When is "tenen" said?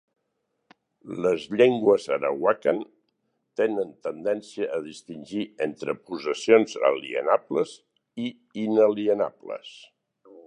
3.61-3.91